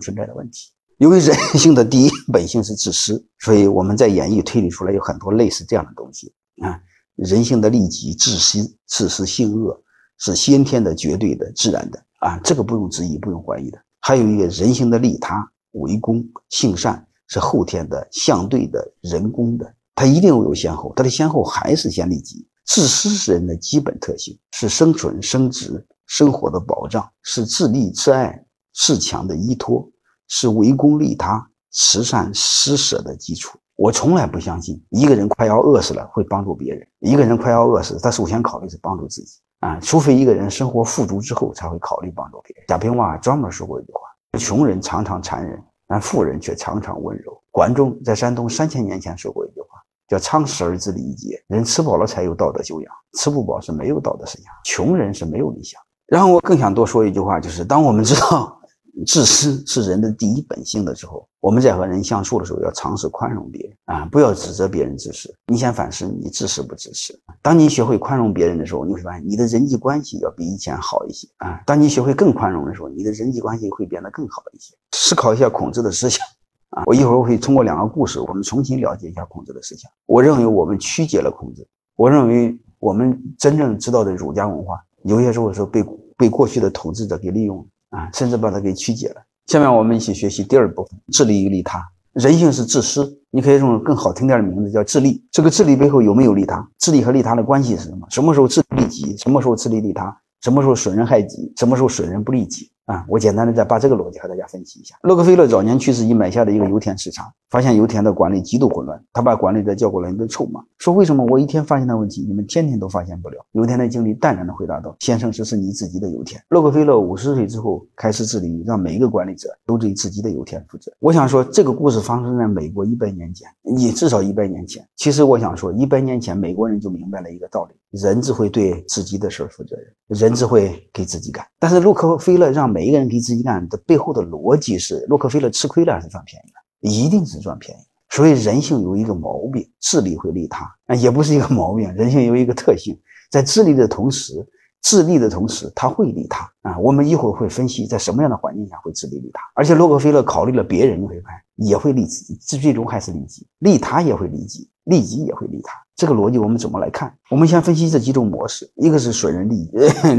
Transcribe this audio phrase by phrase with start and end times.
[0.00, 0.70] 存在的问题。
[0.98, 6.80] 由于人性的第一本性是自私，所以我们在演绎推理出来有很多类似这样的东西啊。
[7.16, 9.82] 人性的利己、自私、自私性恶
[10.18, 13.78] 是先天的、绝对的、自然的啊，这个不用质疑、不用怀疑的。
[14.00, 22.46] 还有一个人性的利他、为公、性善是后天的、相对的、人工的，它一定会有先后，它的先后还是先利己。
[22.64, 28.44] 自私是人的基本特性，是生存、生殖、生活的保障，是自立自爱、
[28.76, 29.88] 自强的依托，
[30.28, 33.58] 是为公利他、慈善施舍的基础。
[33.74, 36.86] 我从来不相信一个人快要饿死了会帮助别人。
[37.00, 42.64] 一个人快要饿死，他首先考虑是帮助自己啊，除非一个人生活富足之后才会考虑帮助别人。
[42.68, 47.38] 贾平凹专门说过一句话：穷人常常残忍，但富人却常常温柔。
[47.50, 49.68] 管仲在山东三千年前说过一句话，
[50.08, 51.42] 叫“仓食而知礼节”。
[51.48, 54.52] 人吃饱了才有道德修养，吃不饱是没有道德修养。
[54.64, 55.80] 穷人是没有理想。
[56.06, 58.58] 然后我更想多说一句话，就是当我们知道。
[59.04, 65.34] 自私是人的第一本性的时候，我们在和人相处的时候要尝试宽容别人啊，不要指责别人自私。
[65.48, 67.18] 你先反思你自私不自私。
[67.42, 71.60] 当你学会宽容别人的时候，你会发现你的人际关系要比以前好一些啊。
[71.66, 74.74] 当你学会更宽容的时候，你的人际关系会变得更好一些。
[74.92, 76.26] 思考一下孔子的思想
[76.70, 79.90] 啊，我一会儿会通过两个故事，我们重新了解一下孔子的思想。
[80.06, 85.84] 我认为我们曲解了孔子，我认为我们真正知道的儒家文化，有些时候是被
[86.16, 87.64] 被过去的统治者给利用了。
[87.90, 89.22] 啊，甚至把它给曲解了。
[89.46, 91.82] 下面我们一起学习第二部分：自利与利他。
[92.12, 95.22] 人性是自私，你可以用更好听点的名字叫自利。
[95.30, 96.66] 这个自利背后有没有利他？
[96.78, 98.06] 自利和利他的关系是什么？
[98.10, 99.16] 什么时候自利己？
[99.18, 100.16] 什么时候自利利他？
[100.40, 101.52] 什么时候损人害己？
[101.56, 102.70] 什么时候损人不利己？
[102.86, 104.94] 啊，我简单的再把这个逻辑和大家分析一下。
[105.02, 113.44] 洛克菲勒早年去世已买下了一个油田市场，发现油田的管理极度混乱，他把管理者叫过来一顿臭骂，说为什么我一天发现的问题，你们天天都发现不了？
[113.52, 120.92] 油田的经理淡然的回答道：“先生，这是你自己的油田。”洛克菲勒五十岁之后开始治理，让每一个管理者都对自己的油田负责。
[121.00, 124.86] 我想说，这个故事发生在美国一百年前，你至少一百年前。
[124.94, 131.44] 其实我想说，一百年前美国人就明白了一个道理：人只会对自己的事负责任，人只会给自己干。
[131.58, 133.66] 但是洛克菲勒让每一个人给自己干。
[133.70, 136.94] 的背后的逻辑是，洛克菲勒吃亏了还是赚便宜了？
[136.94, 137.80] 一定是赚便宜。
[138.10, 141.90] 所以人性有一个毛病，自利会利他啊，也不是一个毛病。
[141.94, 142.94] 人性有一个特性，
[143.30, 144.46] 在自利的同时，
[144.82, 146.78] 自利的同时，他会利他啊。
[146.78, 149.40] 我们一会儿会分析，在什么样的环境下会自利利他。
[149.54, 153.46] 而且洛克菲勒考虑了别人，会发现也会利己，最终还是利己。
[153.60, 155.72] 利他也会利己，利己也会利他。
[155.96, 157.10] 这个逻辑我们怎么来看？
[157.30, 159.70] 我们先分析这几种模式：一个是损人利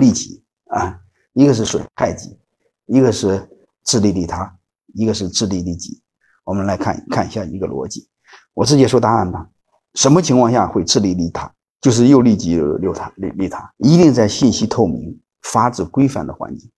[0.00, 0.98] 利己啊，
[1.34, 2.36] 一个是损害己。
[2.86, 3.48] 一个是
[3.84, 4.56] 自利利他，
[4.94, 6.02] 一个是自利利己。
[6.44, 8.08] 我们来看看一下一个逻辑。
[8.54, 9.46] 我直接说答案吧。
[9.94, 11.52] 什么情况下会自利利他？
[11.80, 16.70] 就是又利己又利他，利利他一定在信息透明、法治规范的环境。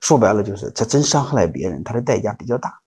[0.00, 2.78] 说白了就是，他真伤害了别人，他的代价比较大。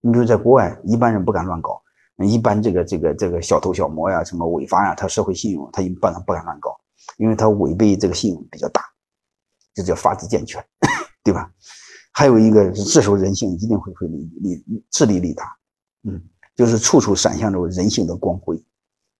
[0.00, 1.80] 你比如在国外，一般人不敢乱搞，
[2.18, 6.78] 一般这个这个这个小偷小摸呀，什么违法呀，他社会信用他一般不敢乱搞，
[7.16, 8.82] 因为他违背这个信用比较大，
[9.74, 10.64] 这叫法制健全，
[11.24, 11.50] 对吧？
[12.18, 15.56] 还有一个是，这时候人性一定会会利利自利利他，
[16.02, 16.20] 嗯，
[16.56, 18.60] 就是处处闪现着人性的光辉，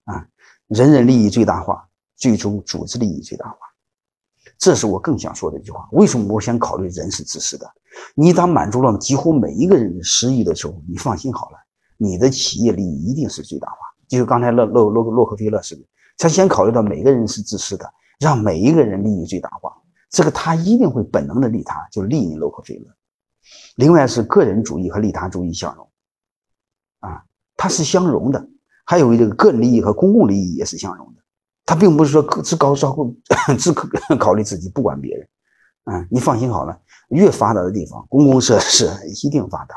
[0.03, 0.26] 啊，
[0.66, 3.56] 人人利益最大化，最终组织利益最大化，
[4.58, 5.88] 这是我更想说的一句话。
[5.92, 7.70] 为什么我先考虑人是自私的？
[8.16, 11.58] 你当满足了几乎每一个人的私欲的时候，你放心好了，
[11.98, 13.76] 你的企业利益一定是最大化。
[14.08, 15.82] 就是刚才洛洛洛洛克菲勒似的，
[16.16, 17.88] 他先考虑到每个人是自私的，
[18.19, 19.72] 让每一个人利益最大化。
[20.10, 22.86] 这个他一定会本能的利他，就利你洛克菲勒。
[23.76, 25.88] 另外是个人主义和利他主义相融，
[27.00, 27.22] 啊，
[27.56, 28.48] 它是相融的。
[28.84, 31.22] 还有这个个人利益和公共利益也是相融的。
[31.66, 33.14] 他并不是说只高照顾、
[33.58, 33.70] 只
[34.19, 35.28] 考虑自己，不管别人。
[35.84, 36.78] 啊，你放心好了，
[37.10, 39.75] 越发达的地方，公共设施一定发达，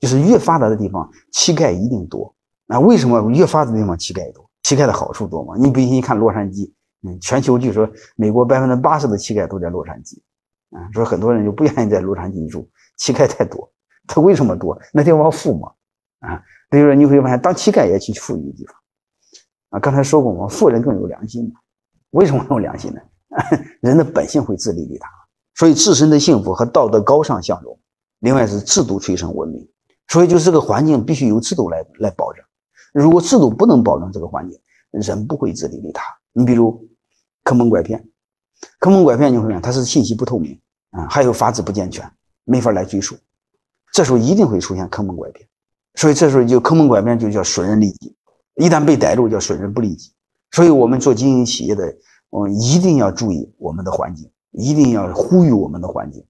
[0.00, 2.34] 就是越发达的地方乞丐一定多。
[2.66, 4.50] 那为什么越发达的地方乞丐多？
[4.62, 5.54] 乞丐的好处多吗？
[5.58, 6.72] 你比如你看洛杉矶。
[7.04, 10.18] 嗯，全球据说美国百分之八十的乞丐都在洛杉矶，
[10.70, 13.68] 啊，说很多人就不愿意在洛杉矶住，乞丐太多。
[14.06, 14.80] 他为什么多？
[14.92, 15.72] 那地方富嘛，
[16.20, 18.76] 啊，所以说你会发现，当乞丐也去富裕的地方，
[19.70, 21.60] 啊，刚才说过嘛，富人更有良心嘛。
[22.10, 23.00] 为什么有良心呢？
[23.80, 25.08] 人的本性会自利利他，
[25.54, 27.76] 所以自身的幸福和道德高尚相融。
[28.20, 29.68] 另外是制度催生文明，
[30.06, 32.44] 所以就是这个环境必须由制度来来保证。
[32.92, 34.60] 如果制度不能保证这个环境，
[34.92, 36.04] 人不会自利利他。
[36.32, 36.88] 你比如。
[37.44, 38.08] 坑蒙拐骗，
[38.78, 40.58] 坑蒙拐骗你会发现它是信息不透明
[40.90, 42.10] 啊，还有法制不健全，
[42.44, 43.16] 没法来追溯。
[43.92, 45.46] 这时候一定会出现坑蒙拐骗，
[45.96, 48.16] 所以这时候就坑蒙拐骗就叫损人利己。
[48.56, 50.12] 一旦被逮住，叫损人不利己。
[50.50, 51.94] 所以我们做经营企业的，
[52.30, 56.24] 我们一定要注意我们的环境，一定要呼吁我们的环境，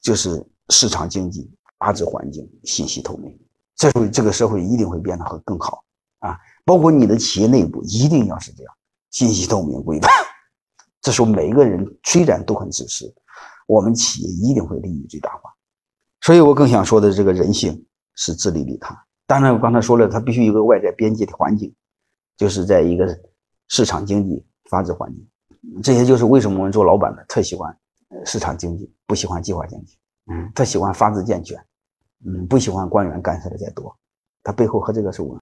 [0.00, 3.34] 就是市场经济，法治环境信息透明，
[3.74, 5.82] 这时候这个社会一定会变得会更好
[6.18, 6.38] 啊！
[6.64, 8.74] 包括你的企业内部一定要是这样，
[9.10, 10.10] 信息透明规范。
[11.02, 13.12] 这时候每一个人虽然都很自私，
[13.66, 15.52] 我们企业一定会利益最大化。
[16.20, 17.84] 所以我更想说的，这个人性
[18.14, 18.96] 是自利利他。
[19.26, 21.74] 当然，我刚才说了，它必须有个外在边际的环境，
[22.36, 23.18] 就是在一个
[23.68, 25.82] 市场经济法治环境。
[25.82, 27.76] 这些就是为什么我们做老板的特喜欢
[28.24, 29.96] 市场经济，不喜欢计划经济。
[30.30, 31.58] 嗯，特喜欢法治健全。
[32.24, 33.96] 嗯，不喜欢官员干涉的再多，
[34.44, 35.40] 它背后和这个是我。